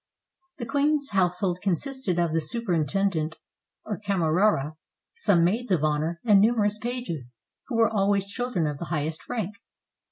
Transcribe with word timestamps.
The 0.57 0.65
queen's 0.65 1.11
household 1.11 1.61
consisted 1.61 2.17
of 2.17 2.33
the 2.33 2.41
superintend 2.41 3.15
ent, 3.15 3.35
or 3.85 3.99
camerara, 3.99 4.75
some 5.15 5.43
maids 5.43 5.69
of 5.69 5.83
honor, 5.83 6.19
and 6.25 6.41
numerous 6.41 6.79
pages, 6.79 7.37
who 7.67 7.75
were 7.77 7.87
always 7.93 8.25
children 8.25 8.65
of 8.65 8.79
the 8.79 8.85
highest 8.85 9.29
rank. 9.29 9.57